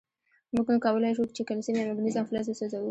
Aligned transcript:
مونږ 0.53 0.67
کولای 0.85 1.11
شو 1.17 1.23
چې 1.35 1.41
کلسیم 1.49 1.75
یا 1.77 1.85
مګنیزیم 1.89 2.25
فلز 2.29 2.45
وسوځوو. 2.47 2.79